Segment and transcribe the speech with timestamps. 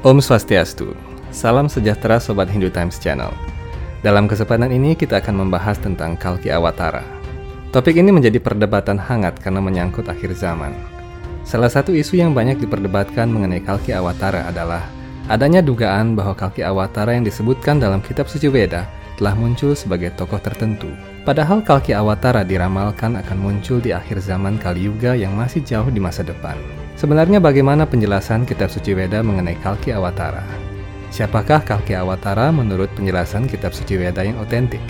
[0.00, 0.96] Om Swastiastu,
[1.28, 3.36] salam sejahtera Sobat Hindu Times Channel.
[4.00, 7.04] Dalam kesempatan ini kita akan membahas tentang Kalki Awatara.
[7.68, 10.72] Topik ini menjadi perdebatan hangat karena menyangkut akhir zaman.
[11.44, 14.88] Salah satu isu yang banyak diperdebatkan mengenai Kalki Awatara adalah
[15.28, 18.88] adanya dugaan bahwa Kalki Awatara yang disebutkan dalam kitab suci Weda
[19.20, 20.88] telah muncul sebagai tokoh tertentu.
[21.20, 26.00] Padahal Kalki Awatara diramalkan akan muncul di akhir zaman Kali Yuga yang masih jauh di
[26.00, 26.56] masa depan.
[26.96, 30.40] Sebenarnya bagaimana penjelasan kitab suci Weda mengenai Kalki Awatara?
[31.12, 34.80] Siapakah Kalki Awatara menurut penjelasan kitab suci Weda yang otentik?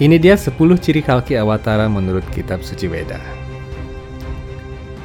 [0.00, 3.20] Ini dia 10 ciri Kalki Awatara menurut kitab suci Weda.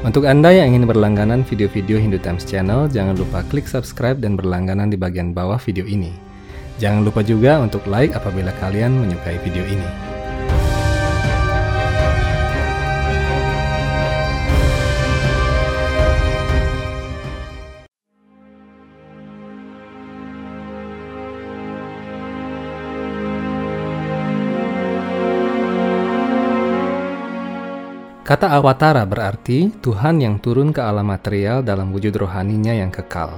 [0.07, 4.87] Untuk Anda yang ingin berlangganan video-video Hindu Times Channel, jangan lupa klik subscribe dan berlangganan
[4.87, 6.15] di bagian bawah video ini.
[6.79, 10.12] Jangan lupa juga untuk like apabila kalian menyukai video ini.
[28.23, 33.35] Kata awatara berarti Tuhan yang turun ke alam material dalam wujud rohaninya yang kekal.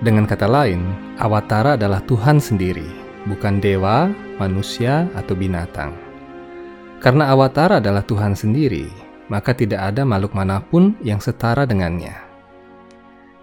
[0.00, 0.80] Dengan kata lain,
[1.20, 2.88] awatara adalah Tuhan sendiri,
[3.28, 4.08] bukan dewa,
[4.40, 5.92] manusia, atau binatang.
[6.96, 8.88] Karena awatara adalah Tuhan sendiri,
[9.28, 12.16] maka tidak ada makhluk mana pun yang setara dengannya.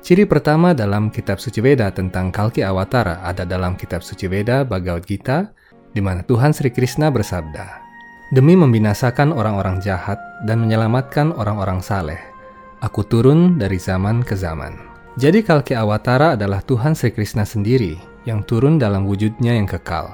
[0.01, 5.05] Ciri pertama dalam kitab suci Weda tentang Kalki Awatara ada dalam kitab suci Weda Bhagavad
[5.05, 5.53] Gita,
[5.93, 7.90] di mana Tuhan Sri Krishna bersabda,
[8.31, 10.15] Demi membinasakan orang-orang jahat
[10.47, 12.15] dan menyelamatkan orang-orang saleh,
[12.79, 14.71] aku turun dari zaman ke zaman.
[15.19, 20.07] Jadi Kalki Awatara adalah Tuhan Sri Krishna sendiri yang turun dalam wujudnya yang kekal.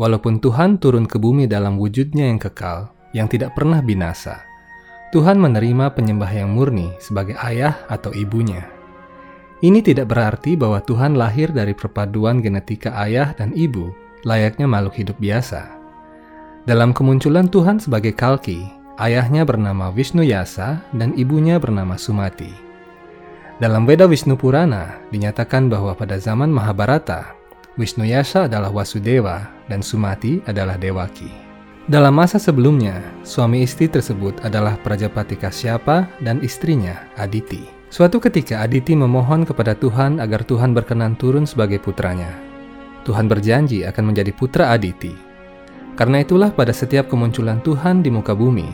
[0.00, 4.40] Walaupun Tuhan turun ke bumi dalam wujudnya yang kekal, yang tidak pernah binasa,
[5.12, 8.64] Tuhan menerima penyembah yang murni sebagai ayah atau ibunya.
[9.60, 13.92] Ini tidak berarti bahwa Tuhan lahir dari perpaduan genetika ayah dan ibu,
[14.24, 15.77] layaknya makhluk hidup biasa.
[16.68, 18.68] Dalam kemunculan Tuhan sebagai Kalki,
[19.00, 22.52] ayahnya bernama Wisnu Yasa dan ibunya bernama Sumati.
[23.56, 27.32] Dalam Veda Wisnu Purana dinyatakan bahwa pada zaman Mahabharata,
[27.80, 31.32] Wisnu Yasa adalah Wasudewa dan Sumati adalah Dewaki.
[31.88, 37.64] Dalam masa sebelumnya, suami istri tersebut adalah Prajapati Kasyapa dan istrinya Aditi.
[37.88, 42.28] Suatu ketika Aditi memohon kepada Tuhan agar Tuhan berkenan turun sebagai putranya.
[43.08, 45.27] Tuhan berjanji akan menjadi putra Aditi
[45.98, 48.70] karena itulah pada setiap kemunculan Tuhan di muka bumi,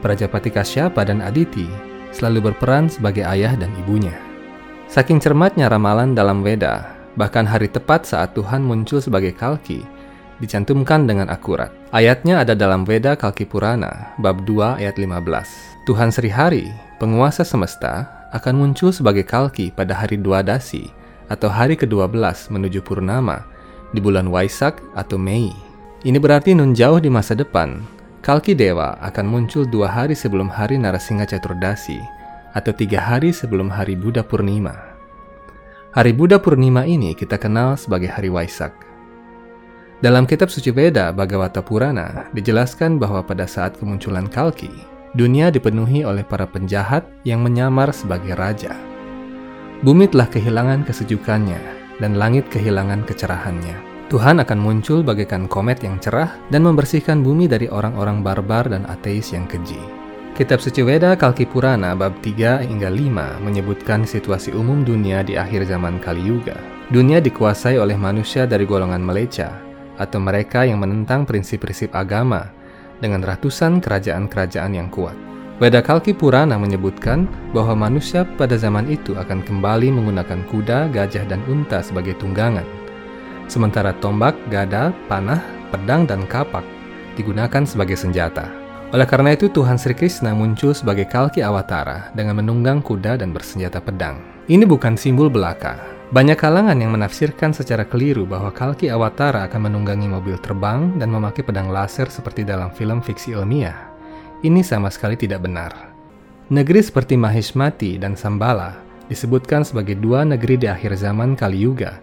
[0.00, 1.68] Prajapati Kasyapa dan Aditi
[2.08, 4.16] selalu berperan sebagai ayah dan ibunya.
[4.88, 9.84] Saking cermatnya ramalan dalam Weda, bahkan hari tepat saat Tuhan muncul sebagai Kalki,
[10.40, 11.68] dicantumkan dengan akurat.
[11.92, 15.84] Ayatnya ada dalam Weda Kalki Purana, bab 2 ayat 15.
[15.84, 20.88] Tuhan Sri Hari, penguasa semesta, akan muncul sebagai Kalki pada hari Dasi
[21.28, 23.44] atau hari ke-12 menuju Purnama
[23.92, 25.73] di bulan Waisak atau Mei.
[26.04, 27.80] Ini berarti nun jauh di masa depan,
[28.20, 31.96] Kalki Dewa akan muncul dua hari sebelum hari Narasingha Caturdasi
[32.52, 34.76] atau tiga hari sebelum hari Buddha Purnima.
[35.96, 38.76] Hari Buddha Purnima ini kita kenal sebagai hari Waisak.
[40.04, 44.68] Dalam kitab suci Veda Bhagavata Purana dijelaskan bahwa pada saat kemunculan Kalki,
[45.16, 48.76] dunia dipenuhi oleh para penjahat yang menyamar sebagai raja.
[49.80, 51.60] Bumi telah kehilangan kesejukannya
[51.96, 53.93] dan langit kehilangan kecerahannya.
[54.12, 59.32] Tuhan akan muncul bagaikan komet yang cerah dan membersihkan bumi dari orang-orang barbar dan ateis
[59.32, 59.80] yang keji.
[60.36, 65.64] Kitab Suci Weda Kalki Purana bab 3 hingga 5 menyebutkan situasi umum dunia di akhir
[65.64, 66.58] zaman Kali Yuga.
[66.92, 69.56] Dunia dikuasai oleh manusia dari golongan meleca
[69.96, 72.52] atau mereka yang menentang prinsip-prinsip agama
[73.00, 75.16] dengan ratusan kerajaan-kerajaan yang kuat.
[75.64, 77.24] Weda Kalki Purana menyebutkan
[77.56, 82.83] bahwa manusia pada zaman itu akan kembali menggunakan kuda, gajah, dan unta sebagai tunggangan
[83.46, 85.40] sementara tombak, gada, panah,
[85.72, 86.64] pedang, dan kapak
[87.14, 88.50] digunakan sebagai senjata.
[88.94, 93.82] Oleh karena itu, Tuhan Sri Krishna muncul sebagai Kalki Awatara dengan menunggang kuda dan bersenjata
[93.82, 94.22] pedang.
[94.46, 95.82] Ini bukan simbol belaka.
[96.14, 101.42] Banyak kalangan yang menafsirkan secara keliru bahwa Kalki Awatara akan menunggangi mobil terbang dan memakai
[101.42, 103.90] pedang laser seperti dalam film fiksi ilmiah.
[104.46, 105.72] Ini sama sekali tidak benar.
[106.52, 111.98] Negeri seperti Maheshmati dan Sambala disebutkan sebagai dua negeri di akhir zaman Kali Yuga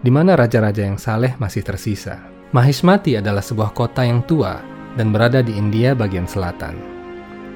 [0.00, 2.20] di mana raja-raja yang saleh masih tersisa.
[2.50, 4.58] Mahishmati adalah sebuah kota yang tua
[4.98, 6.74] dan berada di India bagian selatan.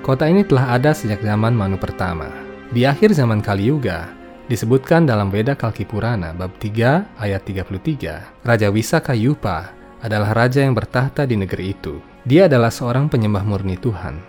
[0.04, 2.28] Kota ini telah ada sejak zaman Manu pertama.
[2.70, 4.12] Di akhir zaman Kali Yuga,
[4.46, 9.72] disebutkan dalam Veda Kalki Purana bab 3 ayat 33, Raja Wisaka Yupa
[10.04, 11.96] adalah raja yang bertahta di negeri itu.
[12.28, 14.20] Dia adalah seorang penyembah murni Tuhan,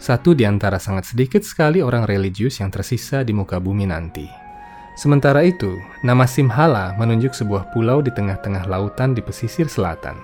[0.00, 4.49] satu di antara sangat sedikit sekali orang religius yang tersisa di muka bumi nanti.
[4.98, 10.18] Sementara itu, nama Simhala menunjuk sebuah pulau di tengah-tengah lautan di pesisir selatan.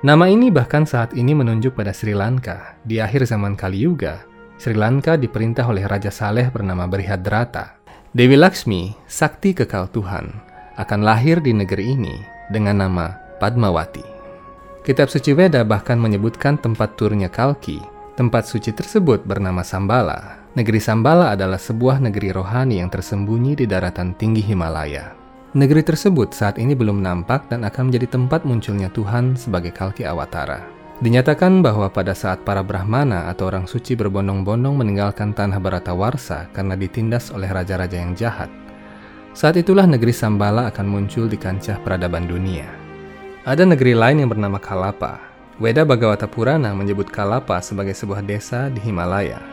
[0.00, 2.76] Nama ini bahkan saat ini menunjuk pada Sri Lanka.
[2.88, 4.24] Di akhir zaman Kali Yuga,
[4.56, 7.80] Sri Lanka diperintah oleh Raja Saleh bernama Brihadrata.
[8.16, 10.32] Dewi Laksmi, sakti kekal Tuhan,
[10.80, 12.16] akan lahir di negeri ini
[12.48, 14.02] dengan nama Padmawati.
[14.80, 17.99] Kitab suci Weda bahkan menyebutkan tempat turunnya Kalki.
[18.20, 20.44] Tempat suci tersebut bernama Sambala.
[20.52, 25.16] Negeri Sambala adalah sebuah negeri rohani yang tersembunyi di daratan tinggi Himalaya.
[25.56, 30.68] Negeri tersebut saat ini belum nampak dan akan menjadi tempat munculnya Tuhan sebagai Kalki Awatara.
[31.00, 37.32] Dinyatakan bahwa pada saat para Brahmana atau orang suci berbondong-bondong meninggalkan tanah Baratawarsa karena ditindas
[37.32, 38.52] oleh raja-raja yang jahat,
[39.32, 42.68] saat itulah negeri Sambala akan muncul di kancah peradaban dunia.
[43.48, 45.29] Ada negeri lain yang bernama Kalapa.
[45.60, 49.44] Weda Bhagavata Purana menyebut Kalapa sebagai sebuah desa di Himalaya.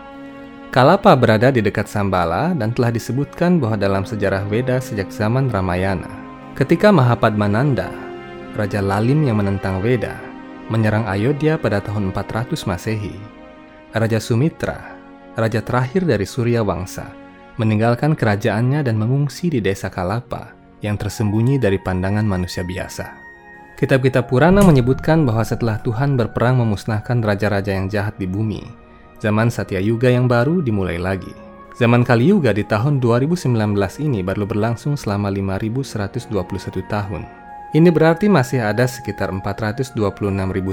[0.71, 6.07] Kalapa berada di dekat Sambala dan telah disebutkan bahwa dalam sejarah Weda sejak zaman Ramayana.
[6.55, 7.91] Ketika Mahapadmananda,
[8.55, 10.15] Raja Lalim yang menentang Weda,
[10.71, 13.15] menyerang Ayodhya pada tahun 400 Masehi,
[13.91, 14.95] Raja Sumitra,
[15.35, 17.11] raja terakhir dari Surya Wangsa,
[17.59, 23.26] meninggalkan kerajaannya dan mengungsi di desa Kalapa yang tersembunyi dari pandangan manusia biasa.
[23.77, 28.65] Kitab-kitab Purana menyebutkan bahwa setelah Tuhan berperang memusnahkan raja-raja yang jahat di bumi,
[29.21, 31.29] zaman Satya Yuga yang baru dimulai lagi.
[31.77, 33.53] Zaman Kali Yuga di tahun 2019
[34.01, 36.33] ini baru berlangsung selama 5121
[36.89, 37.21] tahun.
[37.77, 39.93] Ini berarti masih ada sekitar 426.000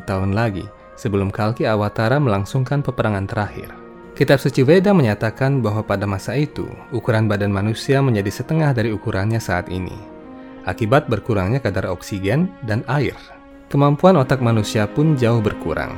[0.09, 0.65] tahun lagi
[0.97, 3.69] sebelum Kalki Awatara melangsungkan peperangan terakhir.
[4.17, 9.45] Kitab suci Veda menyatakan bahwa pada masa itu, ukuran badan manusia menjadi setengah dari ukurannya
[9.45, 10.14] saat ini.
[10.65, 13.13] Akibat berkurangnya kadar oksigen dan air.
[13.69, 15.93] Kemampuan otak manusia pun jauh berkurang.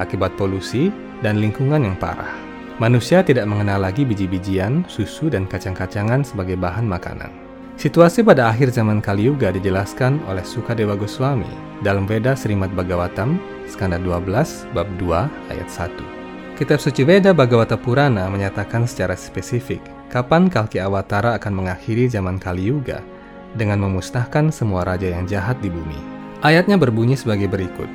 [0.00, 0.88] Akibat polusi
[1.20, 2.32] dan lingkungan yang parah.
[2.80, 7.28] Manusia tidak mengenal lagi biji-bijian, susu, dan kacang-kacangan sebagai bahan makanan.
[7.76, 11.50] Situasi pada akhir zaman Kali Yuga dijelaskan oleh Sukadewa Goswami
[11.84, 13.36] dalam Veda Srimad Bhagavatam,
[13.68, 16.56] skanda 12, bab 2, ayat 1.
[16.56, 22.72] Kitab suci Veda Bhagavata Purana menyatakan secara spesifik kapan Kalki Awatara akan mengakhiri zaman Kali
[22.72, 23.17] Yuga
[23.58, 25.98] dengan memusnahkan semua raja yang jahat di bumi.
[26.46, 27.90] Ayatnya berbunyi sebagai berikut.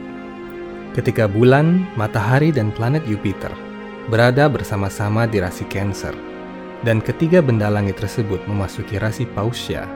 [0.91, 3.49] Ketika bulan, matahari, dan planet Jupiter
[4.11, 6.11] berada bersama-sama di rasi Cancer,
[6.83, 9.87] dan ketiga benda langit tersebut memasuki rasi Pausya,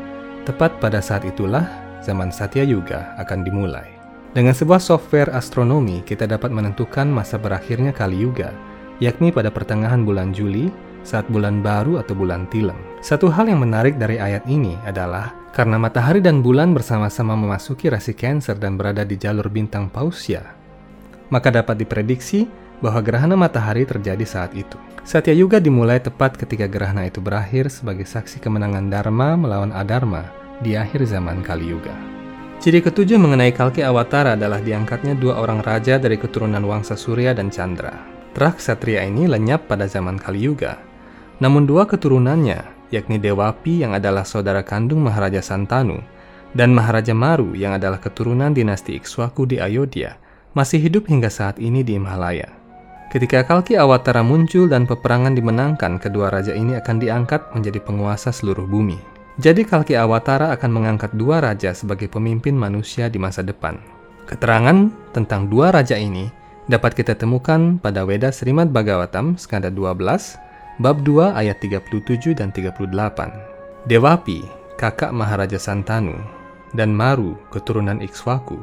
[0.48, 1.68] tepat pada saat itulah
[2.00, 3.86] zaman Satya Yuga akan dimulai.
[4.32, 8.56] Dengan sebuah software astronomi, kita dapat menentukan masa berakhirnya Kali Yuga,
[9.04, 10.72] yakni pada pertengahan bulan Juli
[11.08, 12.76] saat bulan baru atau bulan Tilem.
[13.00, 18.12] Satu hal yang menarik dari ayat ini adalah karena matahari dan bulan bersama-sama memasuki rasi
[18.12, 20.44] Cancer dan berada di jalur bintang Pausya,
[21.32, 22.46] maka dapat diprediksi
[22.84, 24.78] bahwa gerhana matahari terjadi saat itu.
[25.08, 30.76] Satya Yuga dimulai tepat ketika gerhana itu berakhir sebagai saksi kemenangan Dharma melawan Adharma di
[30.76, 31.96] akhir zaman Kali Yuga.
[32.58, 37.54] Ciri ketujuh mengenai Kalki Awatara adalah diangkatnya dua orang raja dari keturunan Wangsa Surya dan
[37.54, 37.94] Chandra.
[38.34, 40.87] Terak Satria ini lenyap pada zaman Kali Yuga.
[41.38, 46.02] Namun dua keturunannya, yakni Dewapi yang adalah saudara kandung Maharaja Santanu,
[46.58, 50.18] dan Maharaja Maru yang adalah keturunan dinasti Ikswaku di Ayodhya,
[50.58, 52.50] masih hidup hingga saat ini di Himalaya.
[53.08, 58.68] Ketika Kalki Awatara muncul dan peperangan dimenangkan, kedua raja ini akan diangkat menjadi penguasa seluruh
[58.68, 59.00] bumi.
[59.38, 63.78] Jadi Kalki Awatara akan mengangkat dua raja sebagai pemimpin manusia di masa depan.
[64.28, 66.28] Keterangan tentang dua raja ini
[66.68, 70.36] dapat kita temukan pada Weda Srimad Bhagavatam skanda 12,
[70.78, 72.86] bab 2 ayat 37 dan 38.
[73.90, 74.46] Dewapi,
[74.78, 76.14] kakak Maharaja Santanu,
[76.78, 78.62] dan Maru, keturunan Ikswaku.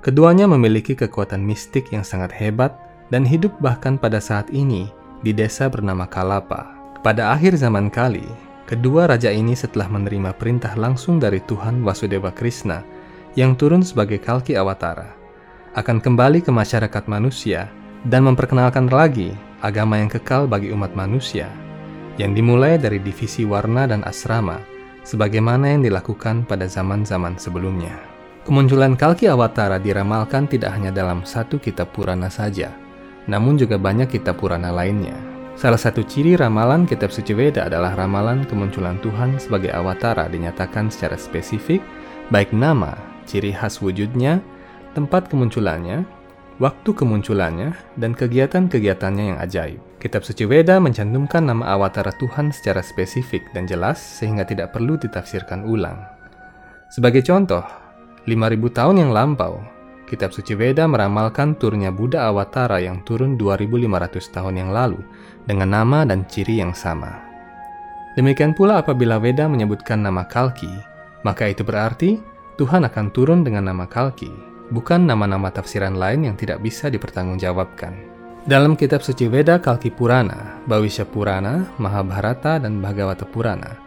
[0.00, 2.74] Keduanya memiliki kekuatan mistik yang sangat hebat
[3.12, 4.88] dan hidup bahkan pada saat ini
[5.20, 6.72] di desa bernama Kalapa.
[7.04, 8.24] Pada akhir zaman kali,
[8.64, 12.80] kedua raja ini setelah menerima perintah langsung dari Tuhan Wasudeva Krishna
[13.36, 15.12] yang turun sebagai Kalki Awatara,
[15.76, 17.68] akan kembali ke masyarakat manusia
[18.08, 21.46] dan memperkenalkan lagi agama yang kekal bagi umat manusia,
[22.18, 24.58] yang dimulai dari divisi warna dan asrama,
[25.06, 27.94] sebagaimana yang dilakukan pada zaman-zaman sebelumnya.
[28.42, 32.74] Kemunculan Kalki Awatara diramalkan tidak hanya dalam satu kitab Purana saja,
[33.30, 35.14] namun juga banyak kitab Purana lainnya.
[35.54, 41.14] Salah satu ciri ramalan kitab suci Veda adalah ramalan kemunculan Tuhan sebagai awatara dinyatakan secara
[41.14, 41.78] spesifik,
[42.34, 42.98] baik nama,
[43.30, 44.42] ciri khas wujudnya,
[44.96, 46.02] tempat kemunculannya,
[46.60, 49.80] waktu kemunculannya, dan kegiatan-kegiatannya yang ajaib.
[50.02, 55.62] Kitab suci Veda mencantumkan nama awatara Tuhan secara spesifik dan jelas sehingga tidak perlu ditafsirkan
[55.62, 56.02] ulang.
[56.90, 57.62] Sebagai contoh,
[58.26, 59.62] 5000 tahun yang lampau,
[60.12, 65.00] Kitab suci Veda meramalkan turunnya Buddha Awatara yang turun 2500 tahun yang lalu
[65.48, 67.16] dengan nama dan ciri yang sama.
[68.12, 70.68] Demikian pula apabila Weda menyebutkan nama Kalki,
[71.24, 72.20] maka itu berarti
[72.60, 77.92] Tuhan akan turun dengan nama Kalki, bukan nama-nama tafsiran lain yang tidak bisa dipertanggungjawabkan.
[78.42, 83.78] Dalam kitab suci Weda Kalki Purana, Bawisya Purana, Mahabharata, dan Bhagavata Purana,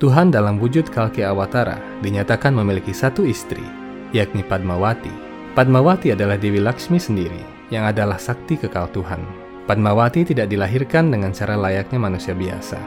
[0.00, 3.60] Tuhan dalam wujud Kalki Awatara dinyatakan memiliki satu istri,
[4.16, 5.12] yakni Padmawati.
[5.52, 9.20] Padmawati adalah Dewi Laksmi sendiri, yang adalah sakti kekal Tuhan.
[9.68, 12.80] Padmawati tidak dilahirkan dengan cara layaknya manusia biasa.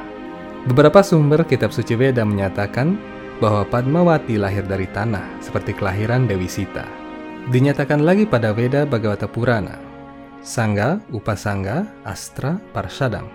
[0.65, 2.97] Beberapa sumber kitab suci Weda menyatakan
[3.37, 7.02] bahwa Padmawati lahir dari tanah seperti kelahiran Dewi Sita.
[7.51, 9.75] Dinyatakan lagi pada Weda Bhagavata Purana,
[10.39, 13.27] Sangga, Upasangga, Astra, Parshadam,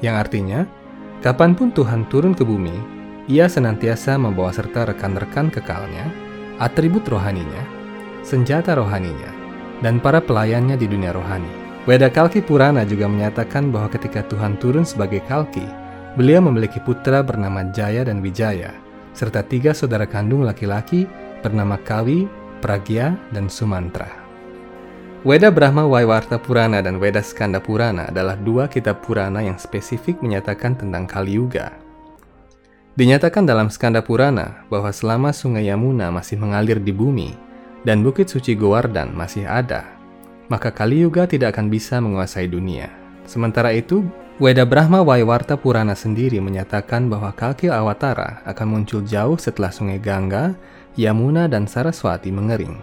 [0.00, 0.64] yang artinya,
[1.20, 2.72] kapan pun Tuhan turun ke bumi,
[3.28, 6.08] ia senantiasa membawa serta rekan-rekan kekalnya,
[6.64, 7.64] atribut rohaninya,
[8.24, 9.28] senjata rohaninya,
[9.84, 11.52] dan para pelayannya di dunia rohani.
[11.84, 15.82] Weda Kalki Purana juga menyatakan bahwa ketika Tuhan turun sebagai Kalki,
[16.12, 18.76] Beliau memiliki putra bernama Jaya dan Wijaya,
[19.16, 21.08] serta tiga saudara kandung laki-laki
[21.40, 22.28] bernama Kawi,
[22.62, 24.06] Pragya, dan Sumantra.
[25.26, 30.78] Weda Brahma Waiwarta Purana dan Weda Skanda Purana adalah dua kitab Purana yang spesifik menyatakan
[30.78, 31.74] tentang Kali Yuga.
[32.94, 37.34] Dinyatakan dalam Skanda Purana bahwa selama sungai Yamuna masih mengalir di bumi
[37.82, 39.98] dan bukit suci Govardhan masih ada,
[40.46, 42.90] maka Kali Yuga tidak akan bisa menguasai dunia.
[43.26, 44.02] Sementara itu,
[44.42, 50.58] Weda Brahma Waiwarta Purana sendiri menyatakan bahwa Kalki Awatara akan muncul jauh setelah sungai Gangga,
[50.98, 52.76] Yamuna, dan Saraswati mengering.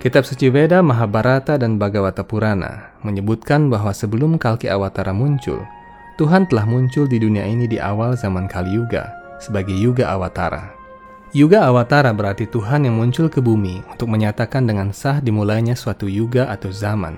[0.00, 5.60] Kitab suci Weda, Mahabharata, dan Bhagavata Purana menyebutkan bahwa sebelum Kalki Awatara muncul,
[6.16, 10.72] Tuhan telah muncul di dunia ini di awal zaman Kali Yuga sebagai Yuga Awatara.
[11.30, 16.50] Yuga Awatara berarti Tuhan yang muncul ke bumi untuk menyatakan dengan sah dimulainya suatu yuga
[16.50, 17.16] atau zaman.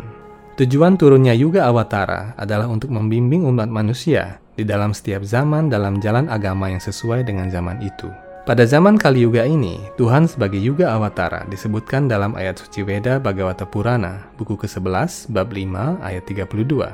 [0.61, 6.29] Tujuan turunnya Yuga Awatara adalah untuk membimbing umat manusia di dalam setiap zaman dalam jalan
[6.29, 8.13] agama yang sesuai dengan zaman itu.
[8.43, 13.63] Pada zaman Kali Yuga ini, Tuhan sebagai Yuga Awatara disebutkan dalam ayat suci Weda Bhagavata
[13.63, 16.91] Purana, buku ke-11, bab 5, ayat 32.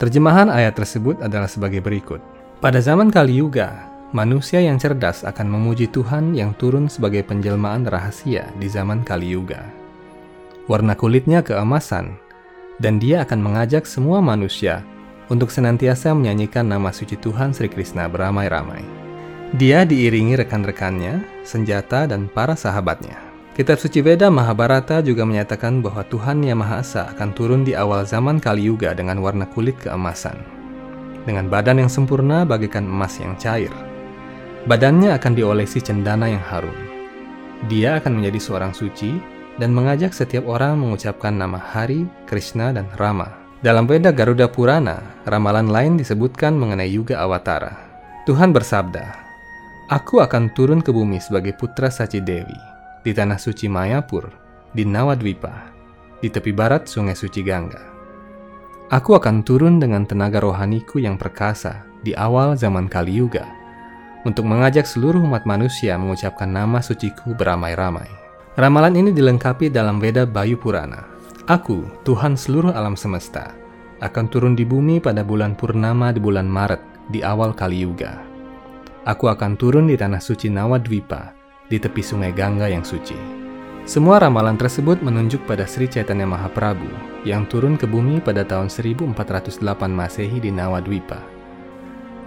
[0.00, 2.24] Terjemahan ayat tersebut adalah sebagai berikut.
[2.64, 3.84] Pada zaman Kali Yuga,
[4.16, 9.60] manusia yang cerdas akan memuji Tuhan yang turun sebagai penjelmaan rahasia di zaman Kali Yuga.
[10.72, 12.16] Warna kulitnya keemasan,
[12.80, 14.80] dan dia akan mengajak semua manusia
[15.28, 19.07] untuk senantiasa menyanyikan nama suci Tuhan Sri Krishna beramai-ramai.
[19.56, 23.16] Dia diiringi rekan-rekannya, senjata, dan para sahabatnya.
[23.56, 28.04] Kitab suci Veda Mahabharata juga menyatakan bahwa Tuhan Yang Maha Esa akan turun di awal
[28.04, 30.36] zaman Kali Yuga dengan warna kulit keemasan.
[31.24, 33.72] Dengan badan yang sempurna bagaikan emas yang cair.
[34.68, 36.76] Badannya akan diolesi cendana yang harum.
[37.72, 39.16] Dia akan menjadi seorang suci
[39.56, 43.32] dan mengajak setiap orang mengucapkan nama Hari, Krishna, dan Rama.
[43.64, 47.74] Dalam Veda Garuda Purana, ramalan lain disebutkan mengenai Yuga Awatara.
[48.22, 49.27] Tuhan bersabda,
[49.88, 52.60] Aku akan turun ke bumi sebagai putra Saci Dewi,
[53.00, 54.28] di tanah suci Mayapur,
[54.76, 55.72] di Nawadwipa,
[56.20, 57.80] di tepi barat sungai suci Gangga.
[58.92, 63.48] Aku akan turun dengan tenaga rohaniku yang perkasa di awal zaman Kali Yuga,
[64.28, 68.12] untuk mengajak seluruh umat manusia mengucapkan nama suciku beramai-ramai.
[68.60, 71.08] Ramalan ini dilengkapi dalam Veda Bayu Purana.
[71.48, 73.56] Aku, Tuhan seluruh alam semesta,
[74.04, 78.27] akan turun di bumi pada bulan purnama di bulan Maret di awal Kali Yuga.
[79.08, 81.32] Aku akan turun di tanah suci Nawadwipa
[81.72, 83.16] di tepi sungai Gangga yang suci.
[83.88, 86.92] Semua ramalan tersebut menunjuk pada Sri Chaitanya Mahaprabhu
[87.24, 89.56] yang turun ke bumi pada tahun 1408
[89.88, 91.24] Masehi di Nawadwipa.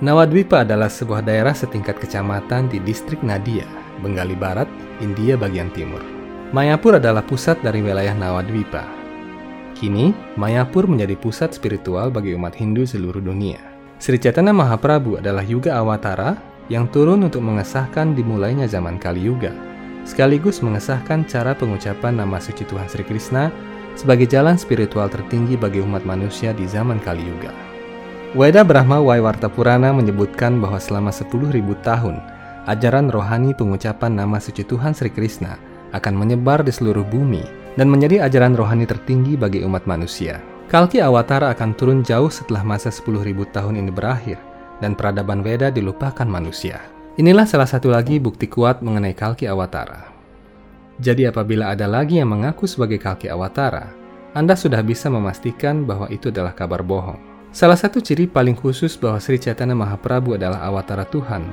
[0.01, 3.69] Nawadwipa adalah sebuah daerah setingkat kecamatan di distrik Nadia,
[4.01, 4.65] Bengali Barat,
[5.05, 6.01] India bagian timur.
[6.49, 8.81] Mayapur adalah pusat dari wilayah Nawadwipa.
[9.77, 13.61] Kini, Mayapur menjadi pusat spiritual bagi umat Hindu seluruh dunia.
[14.01, 19.51] Sri Chaitanya Mahaprabhu adalah Yuga Awatara yang turun untuk mengesahkan dimulainya zaman Kali Yuga,
[20.07, 23.51] sekaligus mengesahkan cara pengucapan nama suci Tuhan Sri Krishna
[23.99, 27.51] sebagai jalan spiritual tertinggi bagi umat manusia di zaman Kali Yuga.
[28.31, 31.51] Weda Brahma Waiwarta Purana menyebutkan bahwa selama 10.000
[31.83, 32.15] tahun,
[32.71, 35.59] ajaran rohani pengucapan nama suci Tuhan Sri Krishna
[35.91, 37.43] akan menyebar di seluruh bumi
[37.75, 40.39] dan menjadi ajaran rohani tertinggi bagi umat manusia.
[40.71, 44.50] Kalki Awatara akan turun jauh setelah masa 10.000 tahun ini berakhir
[44.81, 46.81] dan peradaban Veda dilupakan manusia.
[47.21, 50.09] Inilah salah satu lagi bukti kuat mengenai Kalki Awatara.
[50.97, 53.93] Jadi apabila ada lagi yang mengaku sebagai Kalki Awatara,
[54.33, 57.19] Anda sudah bisa memastikan bahwa itu adalah kabar bohong.
[57.51, 61.43] Salah satu ciri paling khusus bahwa Sri Chaitanya Mahaprabhu adalah awatara Tuhan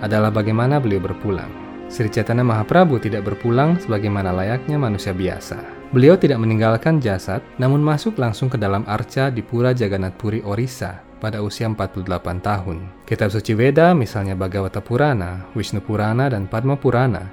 [0.00, 1.52] adalah bagaimana beliau berpulang.
[1.92, 5.60] Sri Chaitanya Mahaprabhu tidak berpulang sebagaimana layaknya manusia biasa.
[5.92, 11.11] Beliau tidak meninggalkan jasad, namun masuk langsung ke dalam arca di Pura Jagannath Puri, Orissa
[11.22, 12.02] pada usia 48
[12.42, 13.06] tahun.
[13.06, 17.30] Kitab suci Weda misalnya Bhagavata Purana, Wisnu Purana, dan Padma Purana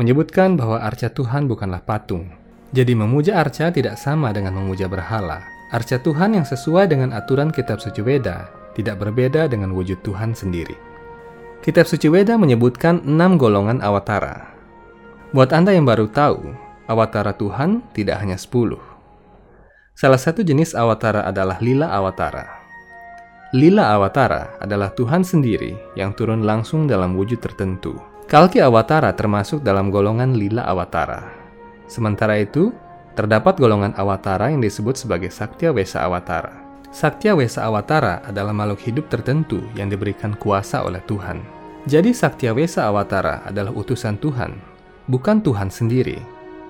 [0.00, 2.32] menyebutkan bahwa arca Tuhan bukanlah patung.
[2.72, 5.44] Jadi memuja arca tidak sama dengan memuja berhala.
[5.68, 10.76] Arca Tuhan yang sesuai dengan aturan kitab suci Weda tidak berbeda dengan wujud Tuhan sendiri.
[11.60, 14.56] Kitab suci Weda menyebutkan enam golongan awatara.
[15.34, 16.54] Buat Anda yang baru tahu,
[16.86, 18.80] awatara Tuhan tidak hanya sepuluh.
[19.96, 22.55] Salah satu jenis awatara adalah lila awatara.
[23.54, 27.94] Lila Awatara adalah Tuhan sendiri yang turun langsung dalam wujud tertentu.
[28.26, 31.30] Kalki Awatara termasuk dalam golongan Lila Awatara.
[31.86, 32.74] Sementara itu,
[33.14, 36.58] terdapat golongan Awatara yang disebut sebagai Saktia Wesa Awatara.
[36.90, 41.38] Saktia Wesa Awatara adalah makhluk hidup tertentu yang diberikan kuasa oleh Tuhan.
[41.86, 44.58] Jadi Saktia Wesa Awatara adalah utusan Tuhan,
[45.06, 46.18] bukan Tuhan sendiri.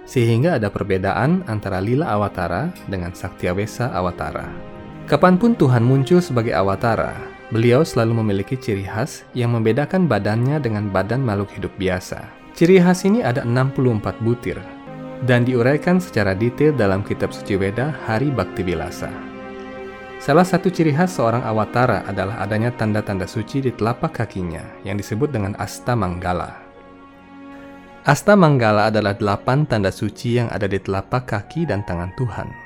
[0.04, 4.75] Sehingga ada perbedaan antara Lila Awatara dengan Saktia Wesa Awatara.
[5.06, 7.14] Kapan pun Tuhan muncul sebagai awatara,
[7.54, 12.26] beliau selalu memiliki ciri khas yang membedakan badannya dengan badan makhluk hidup biasa.
[12.58, 14.58] Ciri khas ini ada 64 butir
[15.22, 19.06] dan diuraikan secara detail dalam kitab suci Weda Hari Bakti Bilasa.
[20.18, 25.30] Salah satu ciri khas seorang awatara adalah adanya tanda-tanda suci di telapak kakinya yang disebut
[25.30, 26.66] dengan Asta Manggala.
[28.02, 32.65] Asta Manggala adalah delapan tanda suci yang ada di telapak kaki dan tangan Tuhan.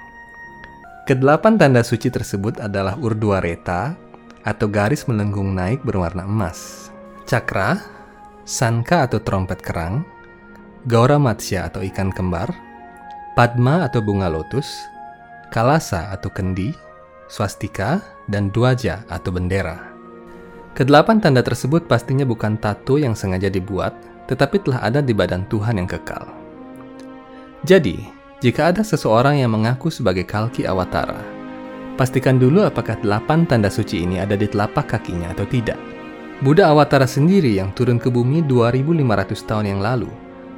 [1.11, 3.99] Kedelapan tanda suci tersebut adalah Urdhwareta
[4.47, 6.87] atau garis melengkung naik berwarna emas,
[7.27, 7.83] Cakra,
[8.47, 10.07] Sanka atau trompet kerang,
[10.87, 12.55] Gaura Matsya atau ikan kembar,
[13.35, 14.71] Padma atau bunga lotus,
[15.51, 16.71] Kalasa atau kendi,
[17.27, 17.99] Swastika,
[18.31, 19.83] dan Dwaja atau bendera.
[20.79, 23.99] Kedelapan tanda tersebut pastinya bukan tato yang sengaja dibuat,
[24.31, 26.31] tetapi telah ada di badan Tuhan yang kekal.
[27.67, 31.21] Jadi, jika ada seseorang yang mengaku sebagai Kalki Awatara,
[32.01, 35.77] pastikan dulu apakah delapan tanda suci ini ada di telapak kakinya atau tidak.
[36.41, 40.09] Buddha Awatara sendiri yang turun ke bumi 2500 tahun yang lalu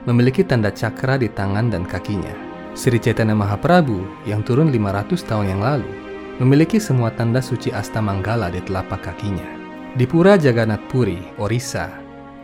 [0.06, 2.30] memiliki tanda cakra di tangan dan kakinya.
[2.78, 5.90] Sri Chaitanya Mahaprabhu yang turun 500 tahun yang lalu
[6.38, 9.58] memiliki semua tanda suci Asta Manggala di telapak kakinya.
[9.98, 11.90] Di Pura Jagannath Puri, Orissa,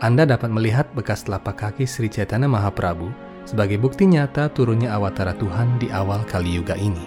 [0.03, 5.81] Anda dapat melihat bekas telapak kaki Sri Chaitanya Mahaprabhu sebagai bukti nyata turunnya awatara Tuhan
[5.81, 7.01] di awal Kali Yuga ini.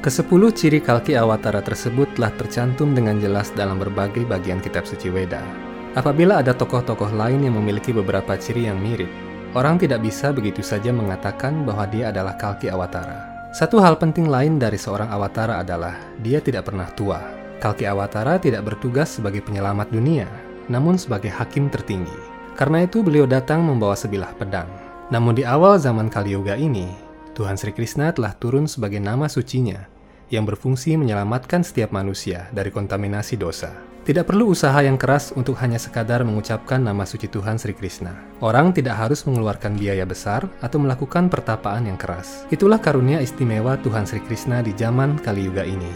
[0.00, 5.44] Kesepuluh ciri kalki awatara tersebut telah tercantum dengan jelas dalam berbagai bagian kitab suci Weda.
[5.92, 9.12] Apabila ada tokoh-tokoh lain yang memiliki beberapa ciri yang mirip,
[9.52, 13.52] orang tidak bisa begitu saja mengatakan bahwa dia adalah kalki awatara.
[13.52, 17.20] Satu hal penting lain dari seorang awatara adalah dia tidak pernah tua.
[17.60, 20.26] Kalki awatara tidak bertugas sebagai penyelamat dunia,
[20.66, 22.32] namun sebagai hakim tertinggi.
[22.56, 24.83] Karena itu beliau datang membawa sebilah pedang.
[25.12, 26.88] Namun di awal zaman Kali Yoga ini,
[27.36, 29.84] Tuhan Sri Krishna telah turun sebagai nama sucinya
[30.32, 33.74] yang berfungsi menyelamatkan setiap manusia dari kontaminasi dosa.
[34.04, 38.12] Tidak perlu usaha yang keras untuk hanya sekadar mengucapkan nama suci Tuhan Sri Krishna.
[38.44, 42.44] Orang tidak harus mengeluarkan biaya besar atau melakukan pertapaan yang keras.
[42.52, 45.88] Itulah karunia istimewa Tuhan Sri Krishna di zaman Kali Yuga ini.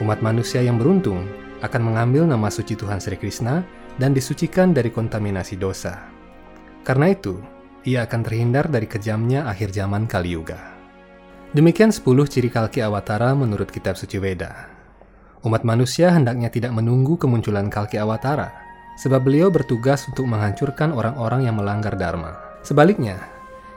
[0.00, 1.28] Umat manusia yang beruntung
[1.60, 3.68] akan mengambil nama suci Tuhan Sri Krishna
[4.00, 6.00] dan disucikan dari kontaminasi dosa.
[6.88, 7.36] Karena itu,
[7.84, 10.60] ia akan terhindar dari kejamnya akhir zaman Kali Yuga.
[11.56, 14.70] Demikian 10 ciri Kalki Awatara menurut kitab suci Weda.
[15.40, 18.52] Umat manusia hendaknya tidak menunggu kemunculan Kalki Awatara,
[19.00, 22.36] sebab beliau bertugas untuk menghancurkan orang-orang yang melanggar Dharma.
[22.60, 23.16] Sebaliknya,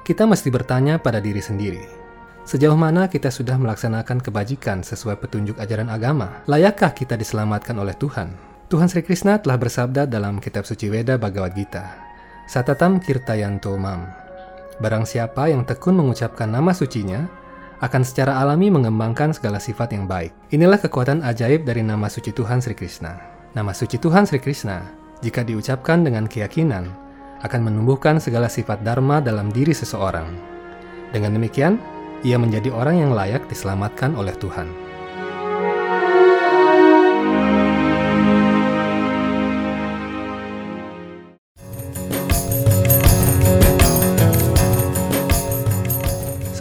[0.03, 1.87] kita mesti bertanya pada diri sendiri,
[2.43, 6.43] sejauh mana kita sudah melaksanakan kebajikan sesuai petunjuk ajaran agama?
[6.51, 8.35] Layakkah kita diselamatkan oleh Tuhan?
[8.67, 12.02] Tuhan Sri Krishna telah bersabda dalam kitab suci Weda Bhagavad Gita,
[12.43, 14.03] Satatam Kirtayanto Mam.
[14.84, 17.23] Barang siapa yang tekun mengucapkan nama sucinya,
[17.79, 20.36] akan secara alami mengembangkan segala sifat yang baik.
[20.51, 23.15] Inilah kekuatan ajaib dari nama suci Tuhan Sri Krishna.
[23.56, 24.84] Nama suci Tuhan Sri Krishna,
[25.23, 26.91] jika diucapkan dengan keyakinan,
[27.47, 30.27] akan menumbuhkan segala sifat dharma dalam diri seseorang.
[31.15, 31.79] Dengan demikian,
[32.27, 34.83] ia menjadi orang yang layak diselamatkan oleh Tuhan.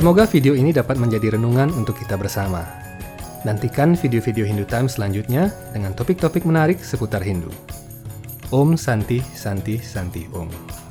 [0.02, 2.66] Semoga video ini dapat menjadi renungan untuk kita bersama.
[3.46, 7.54] Nantikan video-video Hindu Times selanjutnya dengan topik-topik menarik seputar Hindu.
[8.50, 10.81] Om Santi Santi Santi Om.